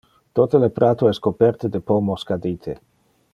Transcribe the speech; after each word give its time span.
Tote 0.37 0.61
le 0.63 0.69
prato 0.79 1.09
es 1.11 1.19
coperte 1.27 1.71
de 1.77 1.83
pomos 1.91 2.27
cadite. 2.31 2.77